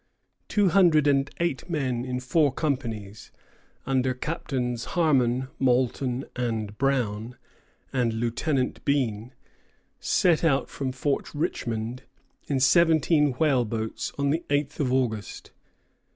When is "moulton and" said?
5.59-6.75